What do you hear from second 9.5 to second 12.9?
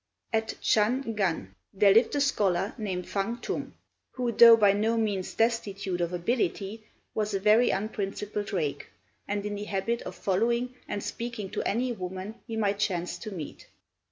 the habit of following and speaking to any woman he might